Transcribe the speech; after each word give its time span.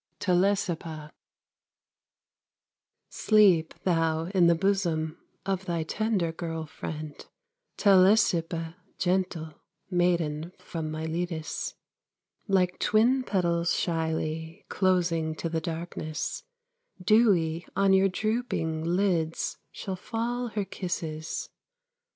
TELESIPPA 0.19 1.11
Sleep 3.09 3.75
thou 3.83 4.31
in 4.33 4.47
the 4.47 4.55
bosom 4.55 5.19
Of 5.45 5.65
thy 5.65 5.83
tender 5.83 6.31
girl 6.31 6.65
friend, 6.65 7.23
Telesippa, 7.77 8.77
gentle 8.97 9.53
Maiden 9.91 10.53
from 10.57 10.89
Miletus. 10.89 11.75
Like 12.47 12.79
twin 12.79 13.21
petals 13.21 13.75
shyly 13.77 14.65
Closing 14.69 15.35
to 15.35 15.49
the 15.49 15.61
darkness, 15.61 16.45
Dewy 16.99 17.67
on 17.75 17.93
your 17.93 18.09
drooping 18.09 18.83
Lids 18.83 19.59
shall 19.71 19.95
fall 19.95 20.47
her 20.47 20.65
kisses. 20.65 21.51